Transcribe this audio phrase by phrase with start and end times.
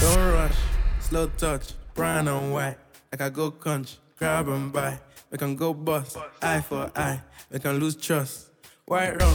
[0.00, 0.56] Don't rush,
[1.00, 2.76] slow touch, brown and white.
[3.12, 4.98] Like I go country, grab and buy.
[5.30, 7.20] We can go bust, eye for eye.
[7.50, 8.50] We can lose trust.
[8.86, 9.34] White rum,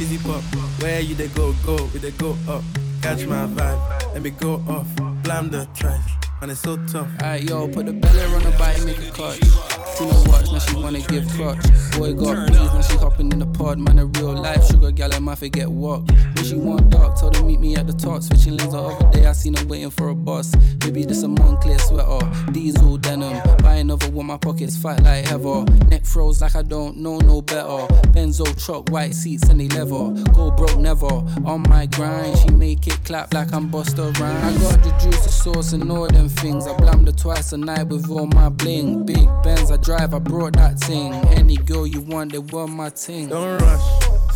[0.00, 0.42] easy pop.
[0.80, 2.62] Where you they go, go, we they go up.
[3.02, 4.88] Catch my vibe, let me go off.
[5.22, 6.10] Blam the trash,
[6.42, 7.08] and it's so tough.
[7.22, 9.73] Alright, yo, put the belly on the bike, make a cut.
[10.00, 11.62] No watch, now she wanna give clutch.
[11.96, 13.78] Boy got peas, now she hopping in the pod.
[13.78, 16.10] Man, a real life sugar gal, I might forget what.
[16.10, 18.22] When she want dark, told her meet me at the top.
[18.22, 20.54] Switching lanes the other day, I seen her waiting for a bus.
[20.84, 23.40] Maybe this a Moncler sweater, diesel denim.
[23.58, 25.64] Buy another one, my pockets fight like ever.
[25.88, 27.86] Neck froze like I don't know no better.
[28.12, 30.10] Benzo truck, white seats and they leather.
[30.32, 31.06] Go broke never.
[31.46, 34.66] On my grind, she make it clap like I'm Busta Rhymes.
[34.66, 36.66] I got the juice, the sauce, and all them things.
[36.66, 39.04] I blammed her twice a night with all my bling.
[39.06, 41.12] Big Benz, I drive, I brought that thing.
[41.38, 43.28] Any girl you want, they want my ting.
[43.28, 43.86] Don't rush,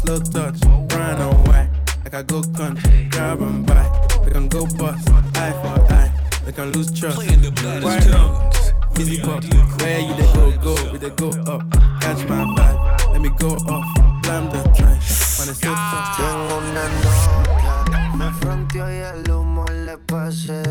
[0.02, 0.60] slow touch,
[0.92, 1.34] run away.
[1.48, 1.68] white.
[2.04, 3.84] Like I go country, grab and buy.
[4.24, 6.12] We can go bust, eye for eye.
[6.46, 7.16] We can lose trust.
[7.16, 8.50] White rum,
[8.98, 9.42] easy pop.
[9.80, 11.62] Where you they go, go, we they go up.
[12.00, 14.22] Catch my vibe, let me go off.
[14.22, 16.16] Blam the trash, man it's so tough.
[16.18, 20.62] Tengo una loca, me fronteó y el humo le pasé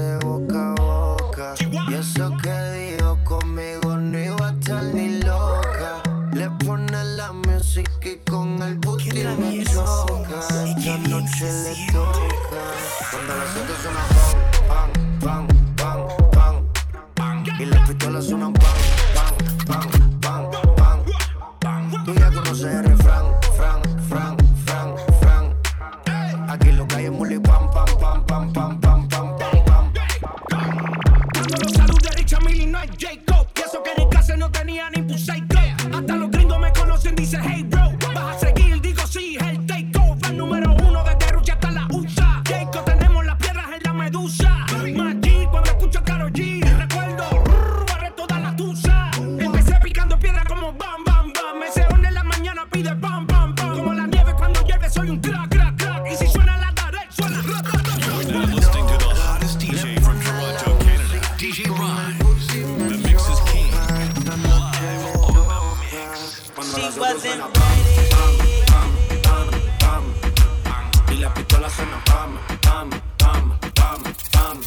[71.68, 74.62] la suena pam, pam, pam, pam, pam.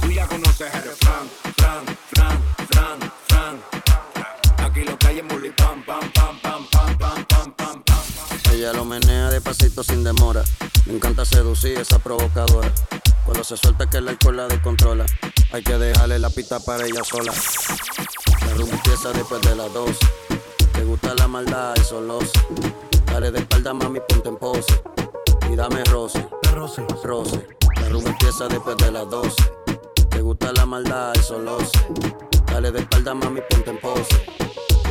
[0.00, 2.38] Tú ya conoces el refrán, fran, fran,
[2.68, 2.98] fran,
[3.28, 4.66] fran.
[4.66, 8.04] Aquí lo que hay es muli pam, pam, pam, pam, pam, pam, pam, pam, pam.
[8.52, 10.42] Ella lo menea despacito sin demora.
[10.86, 12.72] Me encanta seducir esa provocadora.
[13.26, 15.04] Cuando se suelta que el alcohol la descontrola.
[15.52, 17.32] Hay que dejarle la pista para ella sola.
[18.46, 19.98] La rumba empieza después de las 12.
[20.72, 22.32] Te gusta la maldad, eso lo sé.
[23.06, 24.82] Dale de espalda, mami, ponte en pose.
[25.50, 27.46] Y dame roce, roce, roce.
[27.80, 29.34] La rumba empieza después de las 12.
[30.10, 31.78] Te gusta la maldad, eso lo sé.
[32.46, 34.24] Dale de espalda, mami, ponte en pose.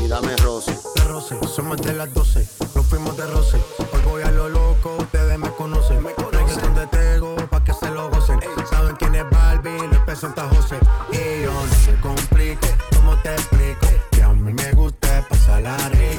[0.04, 0.76] Y dame roce.
[1.08, 3.58] roce, somos de las 12, nos fuimos de roce.
[3.94, 6.04] Hoy voy a lo loco, ustedes me conocen.
[6.32, 8.40] Reggaeton de Tego, pa' que se lo gocen.
[8.70, 10.78] Saben quién es Barbie, les presenta José.
[11.12, 13.88] Y yo no me complico, ¿cómo te explico?
[14.12, 15.98] Que a mí me gusta pasarla rico.
[15.98, 16.17] ¿Cómo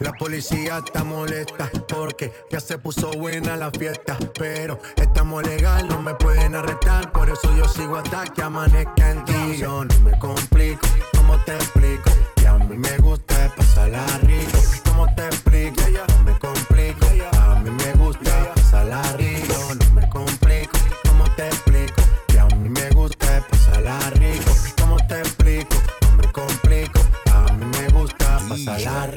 [0.00, 4.18] La policía está molesta porque ya se puso buena la fiesta.
[4.36, 7.12] Pero estamos legal, no me pueden arrestar.
[7.12, 9.56] Por eso yo sigo hasta que amanezca en ti.
[9.58, 10.86] Yo no me complico,
[11.16, 12.10] ¿cómo te explico?
[12.34, 14.58] Que a mí me gusta pasarla rico.
[14.84, 15.82] ¿Cómo te explico?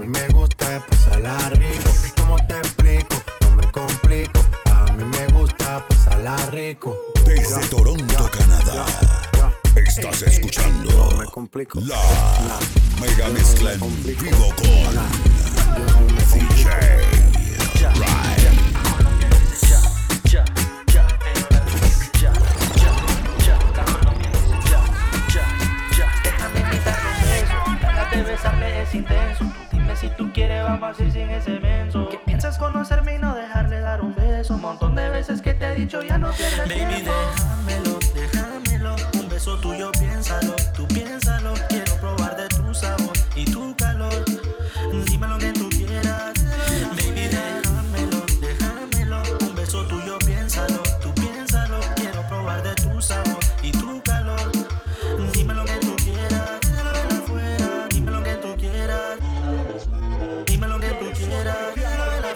[0.00, 1.90] mí me gusta pasarla rico.
[2.16, 3.16] ¿Cómo te explico?
[3.42, 4.40] No me complico.
[4.64, 6.96] A mí me gusta pasarla rico.
[7.26, 8.86] Desde Toronto, Canadá.
[9.76, 11.80] Estás escuchando no me complico.
[11.80, 15.04] la no, mega no mezcla en me vivo con no,
[16.32, 16.64] DJ
[17.78, 18.56] ya, Ryan.
[19.68, 19.80] Ya,
[20.24, 20.44] ya,
[20.86, 21.04] ya,
[22.76, 22.92] ya,
[25.28, 25.46] ya,
[25.96, 26.08] ya,
[27.36, 29.59] eso, déjate besarme es intenso.
[30.00, 32.08] Si tú quieres, vamos a ir sin ese menso.
[32.08, 34.54] Que piensas conocerme y no dejarle dar un beso.
[34.54, 37.12] Un montón de veces que te he dicho, ya no pierdas Baby, tiempo.
[37.36, 37.89] Déjamelo.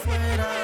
[0.05, 0.64] fuera.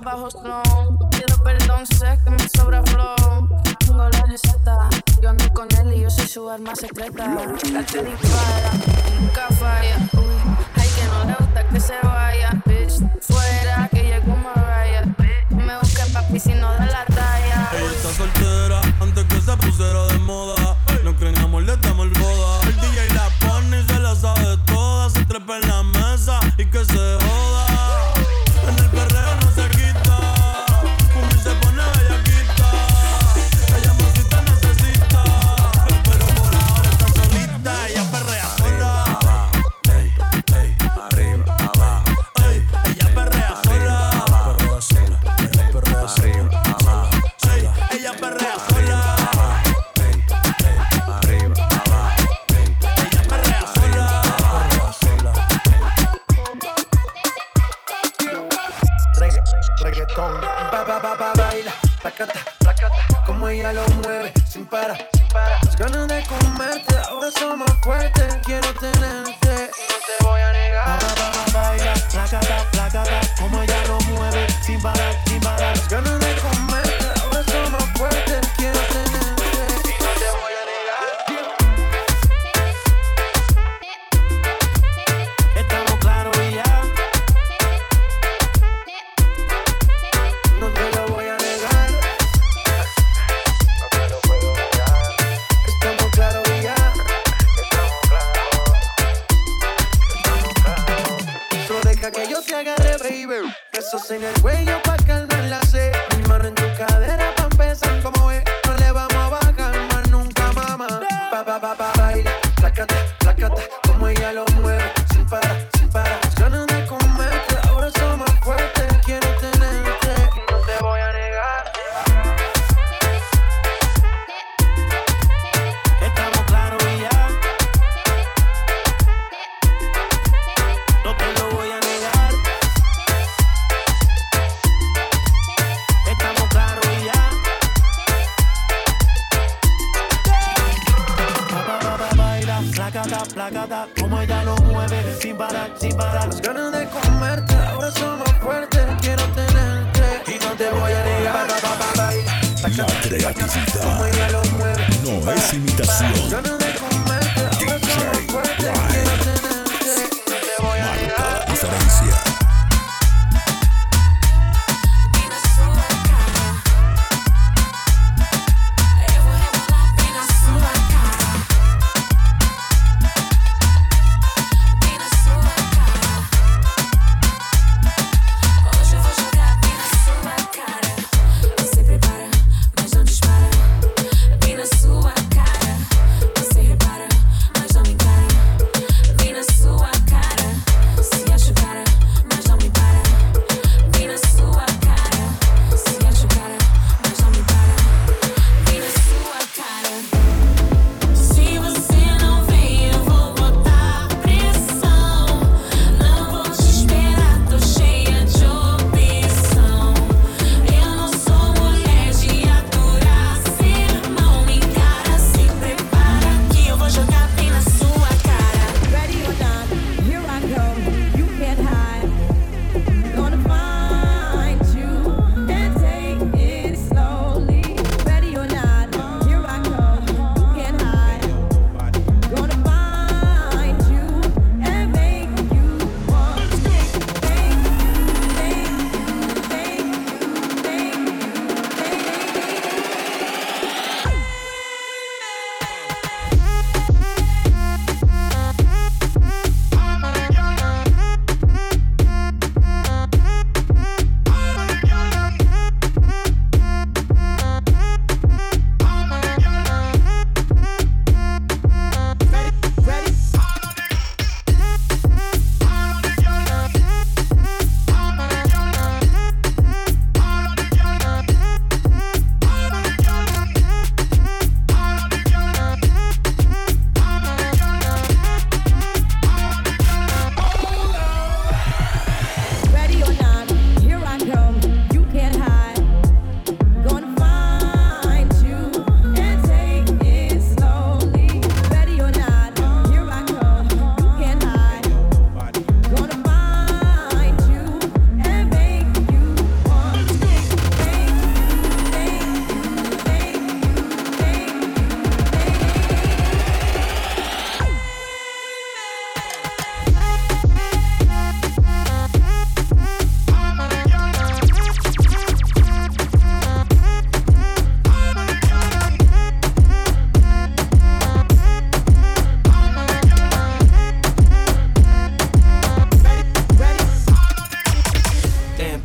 [0.00, 0.69] about her strong.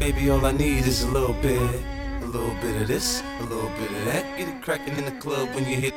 [0.06, 1.60] Maybe all I need is a little bit,
[2.22, 4.38] a little bit of this, a little bit of that.
[4.38, 5.96] Get it crackin' in the club when you hit.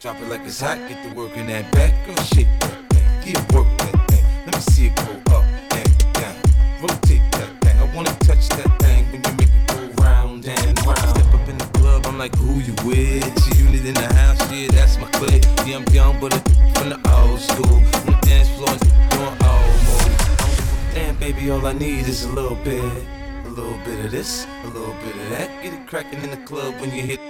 [0.00, 1.92] Drop it like it's hot, get to work in that back.
[2.06, 4.24] Girl, shit that thing, get work that thing.
[4.46, 5.44] Let me see it go up
[5.76, 6.34] and down.
[6.80, 10.86] Rotate that thing, I wanna touch that thing when you make it go round and
[10.86, 11.10] round.
[11.12, 13.44] Step up in the club, I'm like, who you with?
[13.44, 15.44] She unit in the house, yeah, that's my clique.
[15.66, 16.42] Yeah, I'm young, but I'm
[16.72, 17.76] from the old school.
[17.76, 18.72] On the dance floor,
[19.12, 19.63] doing all
[20.94, 22.80] Damn, baby, all I need is a little bit.
[23.46, 25.50] A little bit of this, a little bit of that.
[25.60, 27.20] Get it cracking in the club when you hit.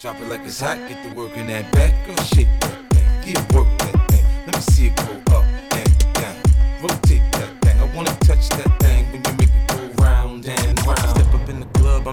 [0.00, 1.94] Drop it like it's hot, get to work in that back.
[2.06, 4.24] Girl, shake that thing, get work that thing.
[4.46, 5.44] Let me see it go up
[5.78, 6.36] and down.
[6.82, 8.95] Rotate that thing, I wanna touch that thing.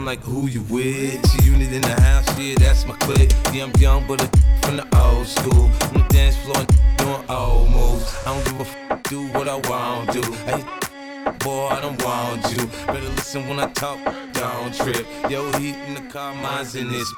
[0.02, 1.22] Like who you with.
[1.30, 3.32] She unit in the house, yeah, that's my clique.
[3.54, 4.28] Yeah, I'm young, but a
[4.64, 5.70] from the old school.
[5.88, 8.12] On the dance floor, and doing old moves.
[8.26, 10.22] I don't give a f, do what I want to.
[10.48, 12.66] I hit boy, I don't want you.
[12.88, 14.00] Better listen when I talk,
[14.34, 15.06] don't trip.
[15.30, 17.14] Yo, heat in the car, mine's in this.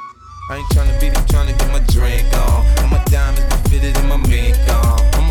[0.52, 2.66] I ain't tryna beat it, tryna get my drink on.
[2.84, 5.00] And my diamonds be fitted in my mink on.
[5.16, 5.25] I'ma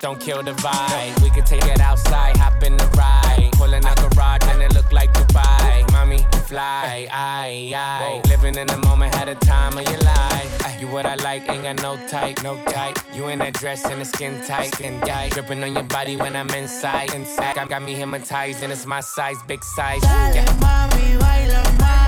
[0.00, 1.22] don't kill the vibe.
[1.22, 3.50] We could take it outside, hop in the ride.
[3.52, 5.90] Pulling out garage and it look like Dubai.
[5.92, 8.22] Mommy, fly, aye, aye.
[8.28, 10.80] Living in the moment, had a time of your life.
[10.80, 12.98] You what I like, ain't got no type, no type.
[13.12, 15.32] You in that dress and the skin tight, skin tight.
[15.32, 17.56] Gripping on your body when I'm inside, inside.
[17.56, 20.02] Got, got me hypnotized and it's my size, big size.
[20.04, 22.07] Yeah.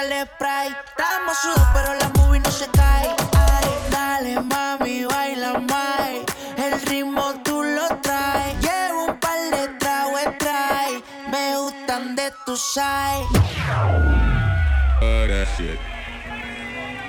[0.00, 0.68] Échale spray.
[0.68, 3.08] Estamos sudos, pero la movie no se cae.
[3.36, 6.08] Ay, dale, mami, baila más.
[6.56, 8.54] El ritmo tú lo traes.
[8.60, 11.02] Llevo un par de tragos trae.
[11.30, 13.26] Me gustan de tu side.
[15.00, 15.78] Uh, that shit.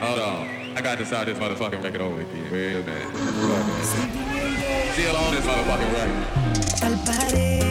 [0.02, 0.48] Hold on.
[0.76, 2.50] I got to start this motherfucking record over again.
[2.52, 3.14] Wait a minute.
[3.14, 4.94] Wait a minute.
[4.94, 6.80] Still on this motherfucking record.
[6.80, 7.71] Tal parece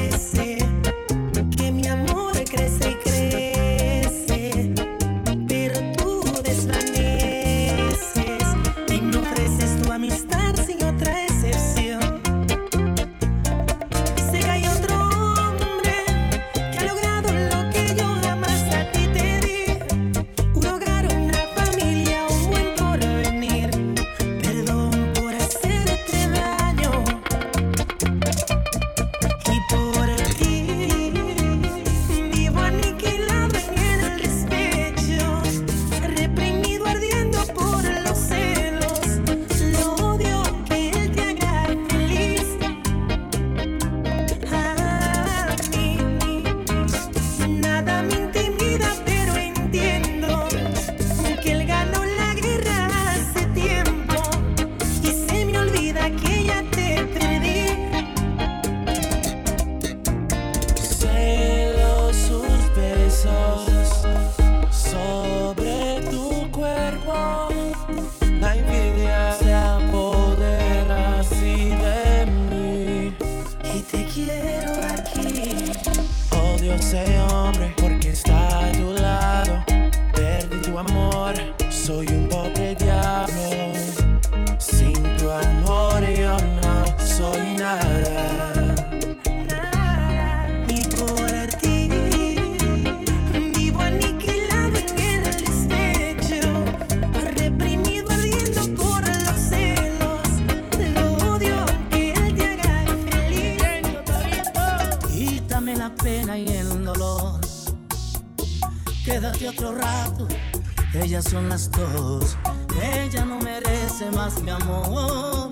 [111.22, 112.37] son las dos.
[112.83, 115.50] Ella no merece más mi amor.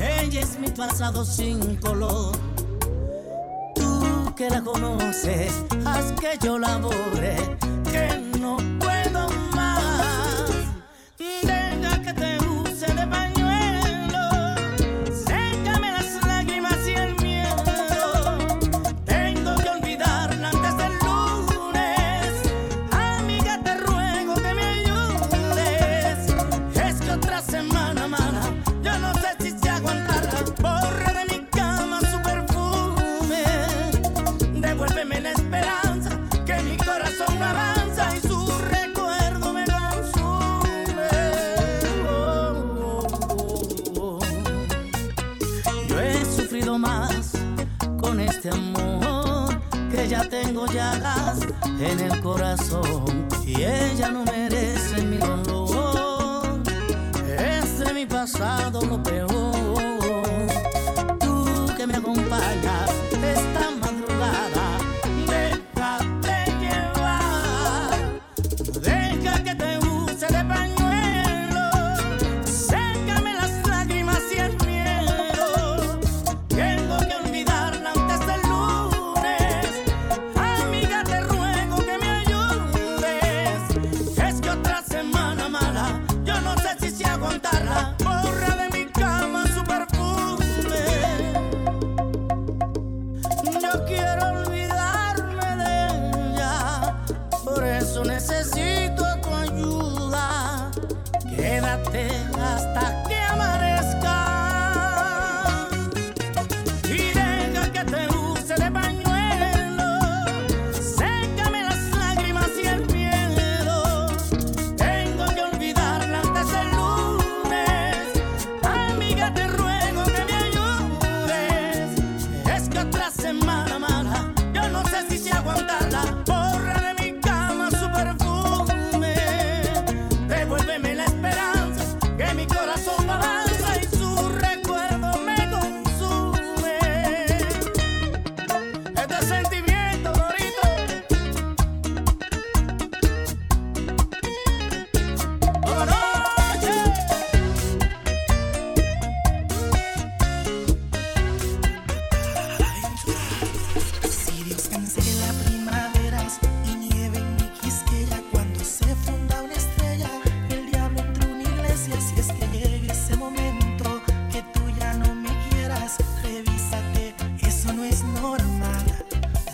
[0.00, 2.36] Ella es mi pasado sin color.
[3.74, 7.36] Tú que la conoces, haz que yo la borre,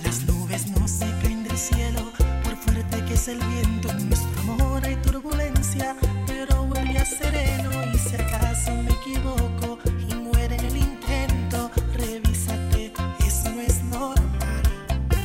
[0.04, 4.40] Las nubes no se caen del cielo, por fuerte que es el viento, en nuestro
[4.40, 5.94] amor hay turbulencia,
[6.26, 12.92] pero vuelve año sereno y si acaso me equivoco y muere el intento, revisa revísate,
[13.26, 14.62] eso es normal.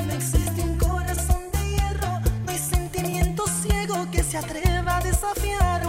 [0.08, 5.83] No existe un corazón de hierro, no hay sentimiento ciego que se atreva a desafiar.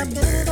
[0.00, 0.49] I'm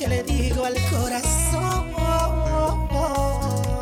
[0.00, 1.92] que le digo al corazón.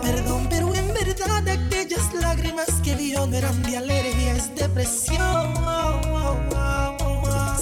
[0.03, 5.55] Perdón, pero en verdad aquellas lágrimas que vio no eran de alegría, es depresión.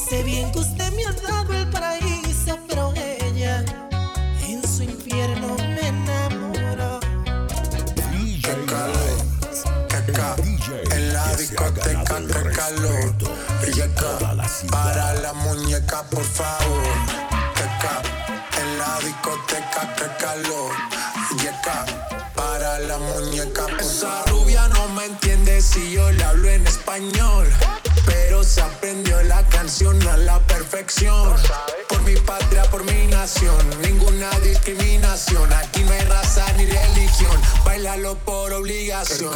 [0.09, 3.63] Sé bien que usted me ha dado el paraíso, pero ella
[4.49, 7.01] en su infierno me enamoró.
[8.11, 12.05] DJ qué calor, en la discoteca
[14.71, 17.27] para la muñeca, por favor
[18.77, 20.73] la discoteca, que calor,
[21.43, 21.85] yeca,
[22.35, 23.67] para la muñeca.
[23.79, 27.49] Esa rubia no me entiende si yo le hablo en español,
[28.05, 31.35] pero se aprendió la canción a la perfección.
[31.89, 38.17] Por mi patria, por mi nación, ninguna discriminación, aquí no hay raza ni religión, bailalo
[38.17, 39.33] por obligación.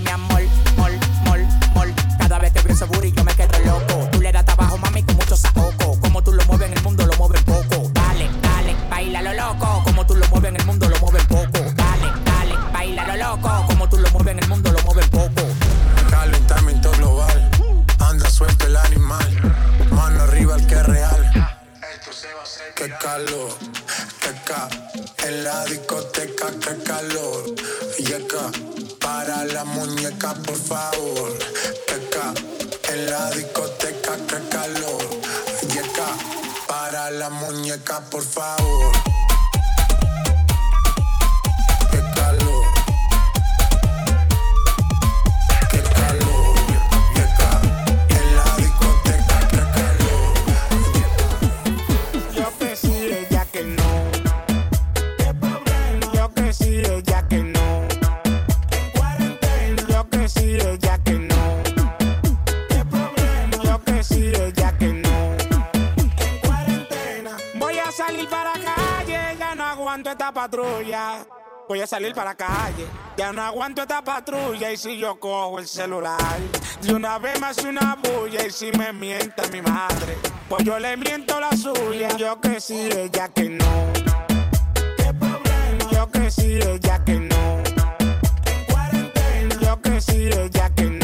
[0.00, 0.35] Mi amor,
[71.66, 75.66] Voy a salir para calle, ya no aguanto esta patrulla y si yo cojo el
[75.66, 76.38] celular,
[76.82, 80.94] de una vez hace una bulla y si me mienta mi madre, pues yo le
[80.98, 82.14] miento la suya.
[82.18, 83.92] Yo que sí, ella que no.
[84.98, 85.90] ¿Qué problema?
[85.90, 87.62] Yo que sí, ella que no.
[88.44, 89.56] En cuarentena.
[89.60, 90.95] Yo que sí, ella que no.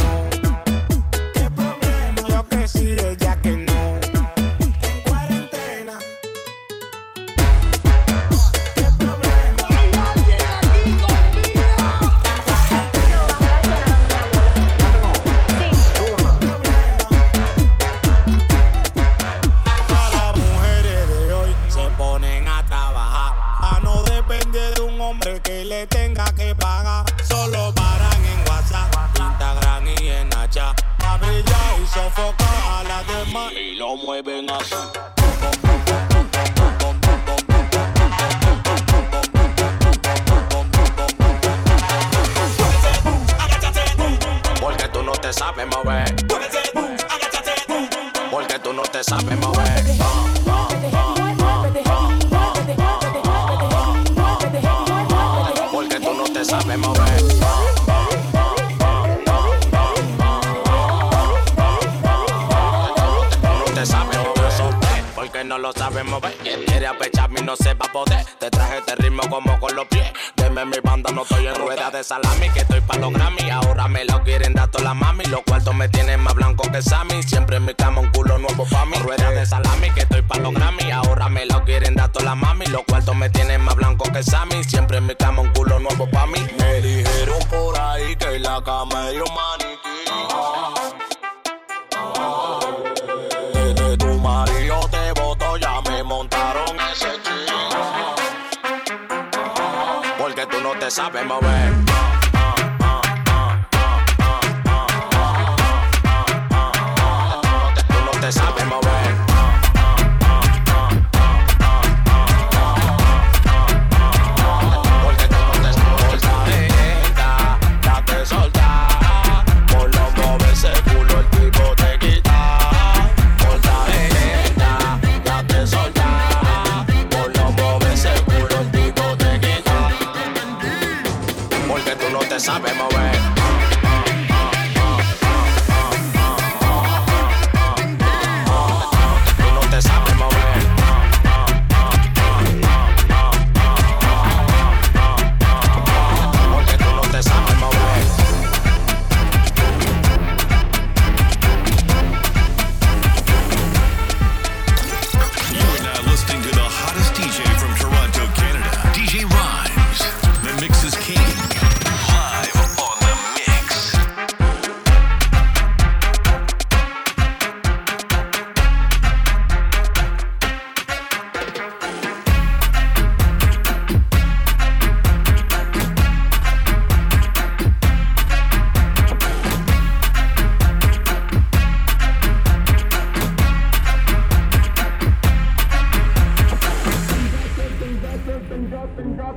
[48.31, 49.85] Porque tú no te sabes mover.
[55.71, 57.23] Porque tú no te sabes mover.
[63.33, 64.63] Tú no te sabes mover.
[65.15, 66.37] Porque no lo sabes mover.
[66.39, 68.25] Quien quiere apecharme y no sepa poder.
[68.41, 70.13] Te traje este ritmo como con los pies.
[70.63, 72.49] Deme mi banda, no estoy en rueda de salami.
[72.51, 73.51] Que estoy pa' los Grammy.
[73.51, 75.25] Ahora me lo quieren dar toda la mami.
[75.25, 77.21] Los cuartos me tienen más blanco que Sammy.
[77.25, 78.97] Siempre en mi cama un culo nuevo pa' mí.
[78.99, 80.93] Rueda de salami, que estoy pa' los Grammy.
[80.93, 82.67] Ahora me lo quieren dar toda la mami.
[82.67, 84.63] Los cuartos me tienen más blanco que Sammy.
[84.63, 86.39] Siempre en mi cama un culo nuevo pa' mí.
[86.57, 90.72] Me dijeron por ahí que la cama es un maniquí.
[100.93, 101.82] stop in my way.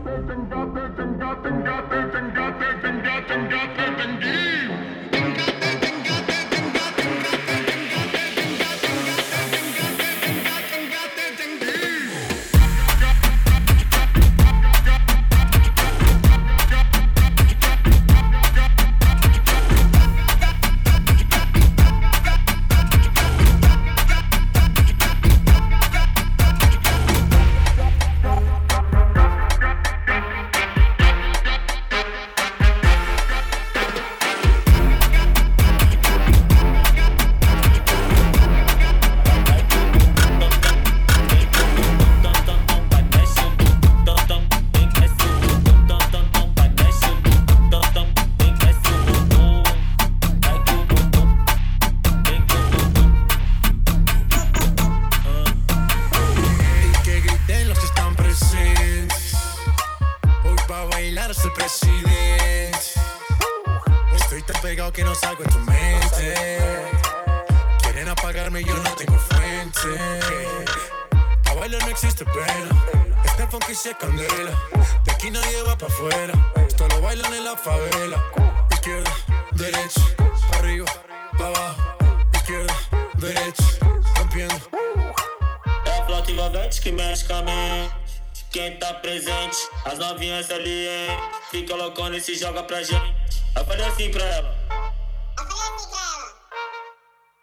[0.03, 3.03] got it and got it and got it and got it and got it and
[3.03, 4.54] got it and got it and got it and got it
[72.55, 73.21] pena.
[73.25, 74.51] Este funky se candela.
[75.03, 76.33] De aquí nadie va pa' afuera.
[76.67, 78.23] Esto lo bailan en la favela.
[78.71, 79.11] Izquierda,
[79.53, 80.01] derecha,
[80.57, 80.85] arriba,
[81.37, 81.83] pa' abajo.
[82.33, 82.73] Izquierda,
[83.15, 83.63] derecha,
[84.17, 84.61] rompiendo.
[85.85, 87.93] É a flota envolvente que mexe com a mente.
[88.51, 91.19] Quem tá presente, as novinhas ali, hein?
[91.51, 93.43] Fica loucona e se joga pra gente.
[93.55, 94.55] Eu falei assim pra ela.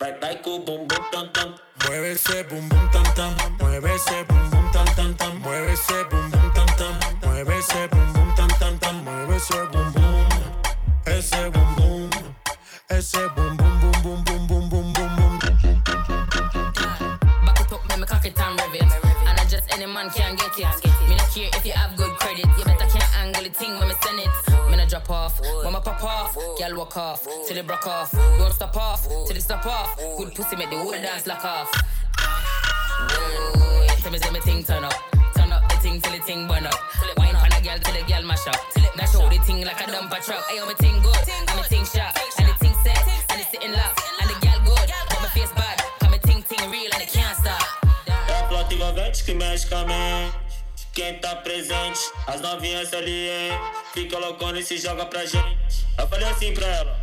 [0.00, 1.54] Vai, vai com o bumbum tam tam.
[1.84, 4.61] Mueve ese bum bum tam tam, mueve ese bum
[5.02, 9.04] tam tam, mueve ese bum bum tam tam, mueve ese bum bum tam tam tam,
[9.04, 10.28] mueve ese bum bum,
[11.06, 12.10] ese bum bum,
[12.88, 15.38] ese bum bum bum bum bum bum bum bum bum.
[17.44, 18.82] Back it up, make me cock it and rev it.
[19.26, 20.84] And I just any man can get it.
[21.08, 22.46] Me not care if you have good credit.
[22.56, 24.70] You better can't angle the thing when me send it.
[24.70, 28.12] Me not drop off, when me pop off, girl walk off till it broke off.
[28.12, 29.96] Don't stop off till it stop off.
[30.16, 31.72] Good pussy make the whole dance lock off.
[33.02, 33.71] Ooh,
[34.02, 34.94] tell me me thing turn up,
[35.34, 36.74] turn up the thing till the thing burn up.
[37.16, 38.56] Wine on a girl till the girl mash up.
[38.96, 40.42] That show the thing like a dumper truck.
[40.50, 41.14] Ayo me thing good,
[41.68, 42.98] thing sharp, and the thing set,
[43.30, 45.78] and it sitting lock, and the girl good, but my face bad.
[46.00, 47.62] Come thing thing real and it can't stop.
[48.28, 50.36] É a envolvente que mexe com a mente.
[50.94, 53.58] Quem tá presente, as novinhas ali, hein?
[53.94, 55.86] Fica loucona e se joga pra gente.
[55.98, 56.96] Eu falei assim pra ela.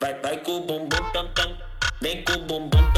[0.00, 1.56] Vai, vai com o bumbum tam tam.
[2.00, 2.97] Vem com o bumbum tam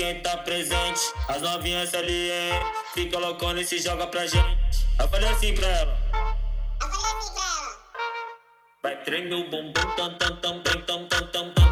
[0.00, 2.52] Quem tá presente, as novinhas ali, hein?
[2.94, 4.86] Fica loucona e se joga pra gente.
[4.98, 5.98] Eu falei assim pra ela.
[6.80, 7.76] Eu falei assim pra ela.
[8.82, 11.69] Vai tremer o bumbum, tam tam tam tam tam tam tam.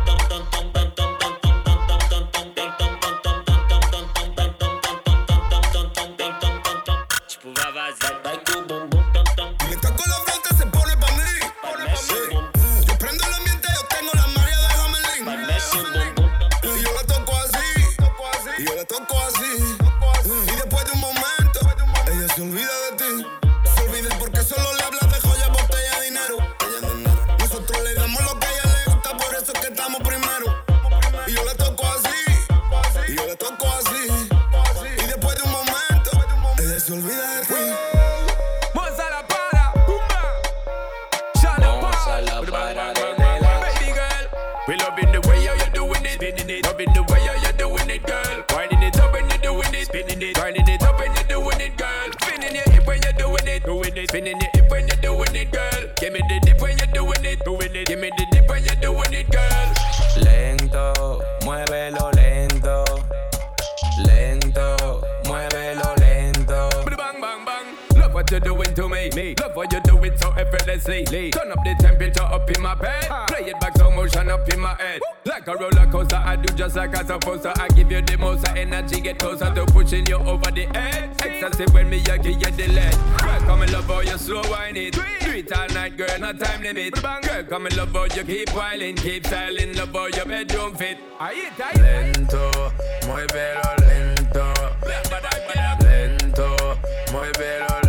[74.49, 75.01] Up in my head.
[75.25, 77.53] Like a roller coaster, I do just like I supposed to.
[77.61, 81.11] I give you the most energy, get closer to pushing you over the edge.
[81.25, 82.97] Excessive when me, I give you the lead.
[83.23, 84.95] Welcome in love, how you slow wine it.
[84.95, 86.95] Do it all night, girl, no time limit.
[86.95, 90.99] Girl, come and love how you keep whiling, keep styling, love how your bedroom fit.
[91.21, 91.81] Ahí está, ahí.
[91.81, 92.73] Lento,
[93.07, 94.55] muévelo lento.
[95.83, 96.79] Lento,
[97.13, 97.88] muévelo lento.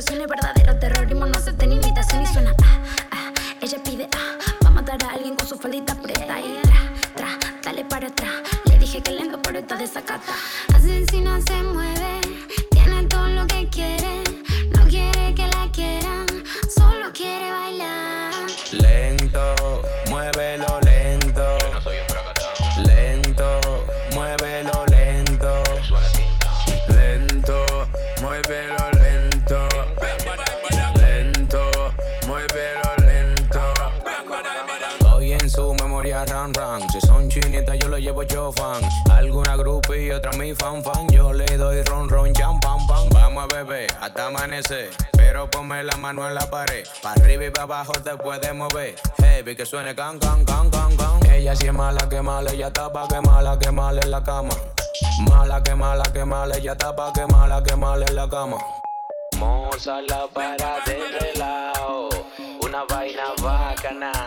[0.00, 0.28] Explosiones.
[0.28, 2.54] Verdadero terrorismo, no acepten imitación y suena.
[2.62, 2.78] Ah,
[3.10, 3.32] ah.
[3.60, 6.40] Ella pide, ah, va a matar a alguien con su faldita preta.
[6.40, 6.78] Y tra,
[7.14, 8.32] tra, dale para atrás.
[8.64, 10.32] Le dije que lento, pero está desacata.
[36.90, 38.82] Si son chinitas, yo lo llevo yo fan.
[39.12, 41.08] Alguna grupo y otra mi fan fan.
[41.08, 43.08] Yo le doy ron ron cham pam pam.
[43.10, 44.90] Vamos a beber hasta amanecer.
[45.12, 46.84] Pero ponme la mano en la pared.
[47.00, 48.96] Para arriba y para abajo te puedes mover.
[49.18, 51.30] Heavy que suene can can can can can.
[51.30, 54.24] Ella sí es mala que mala, ella está pa' que mala que mala en la
[54.24, 54.54] cama.
[55.28, 58.56] Mala que mala que mala, ella está pa' que mala que mala en la cama.
[59.38, 62.08] Moza la para de relajo,
[62.62, 64.19] una vaina bacana.